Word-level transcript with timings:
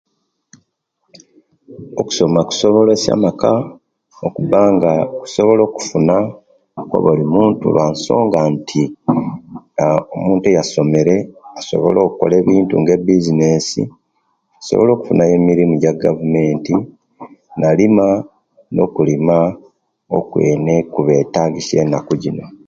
Okusoma 1.99 2.39
kusobolesya 2.49 3.11
amaka 3.17 3.51
okubanga 4.27 4.91
gasobola 5.21 5.61
okufuna 5.65 6.15
bulimuntu 7.03 7.63
lwansonga 7.75 8.39
nti 8.55 8.83
aa 9.83 9.99
omuntu 10.15 10.45
eyasomere 10.47 11.15
asobola 11.59 11.99
okola 12.07 12.33
ebintu 12.41 12.73
nga 12.79 12.91
ebizinesi 12.97 13.81
asobola 14.59 14.89
okufunayo 14.93 15.33
emirimu 15.41 15.73
ja 15.83 15.93
gavumenti 16.03 16.73
nalima 17.59 18.07
nokulima 18.75 19.37
okwene 20.17 20.73
okubetagisya 20.87 21.77
enaku 21.85 22.13
jino 22.23 22.45